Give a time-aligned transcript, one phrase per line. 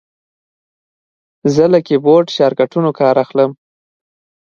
[1.53, 3.51] زه له کیبورډ شارټکټونو کار اخلم.